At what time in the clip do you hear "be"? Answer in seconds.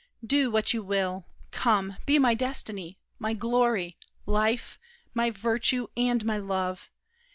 2.07-2.17